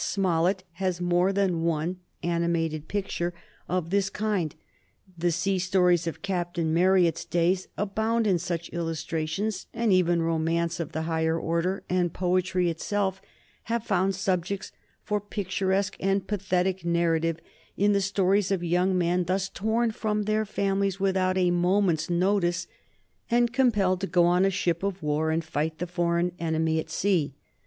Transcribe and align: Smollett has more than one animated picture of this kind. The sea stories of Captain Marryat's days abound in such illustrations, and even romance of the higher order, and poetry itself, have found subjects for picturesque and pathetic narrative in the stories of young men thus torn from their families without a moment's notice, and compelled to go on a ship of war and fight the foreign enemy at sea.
Smollett 0.03 0.63
has 0.71 0.99
more 0.99 1.31
than 1.31 1.61
one 1.61 1.97
animated 2.23 2.87
picture 2.87 3.35
of 3.69 3.91
this 3.91 4.09
kind. 4.09 4.55
The 5.15 5.29
sea 5.29 5.59
stories 5.59 6.07
of 6.07 6.23
Captain 6.23 6.73
Marryat's 6.73 7.23
days 7.23 7.67
abound 7.77 8.25
in 8.25 8.39
such 8.39 8.69
illustrations, 8.73 9.67
and 9.75 9.93
even 9.93 10.23
romance 10.23 10.79
of 10.79 10.93
the 10.93 11.03
higher 11.03 11.39
order, 11.39 11.83
and 11.87 12.11
poetry 12.11 12.67
itself, 12.67 13.21
have 13.65 13.83
found 13.83 14.15
subjects 14.15 14.71
for 15.03 15.21
picturesque 15.21 15.97
and 15.99 16.25
pathetic 16.25 16.83
narrative 16.83 17.39
in 17.77 17.93
the 17.93 18.01
stories 18.01 18.49
of 18.51 18.63
young 18.63 18.97
men 18.97 19.25
thus 19.25 19.49
torn 19.49 19.91
from 19.91 20.23
their 20.23 20.45
families 20.45 20.99
without 20.99 21.37
a 21.37 21.51
moment's 21.51 22.09
notice, 22.09 22.65
and 23.29 23.53
compelled 23.53 24.01
to 24.01 24.07
go 24.07 24.25
on 24.25 24.45
a 24.45 24.49
ship 24.49 24.81
of 24.81 25.03
war 25.03 25.29
and 25.29 25.43
fight 25.45 25.77
the 25.77 25.85
foreign 25.85 26.31
enemy 26.39 26.79
at 26.79 26.89
sea. 26.89 27.35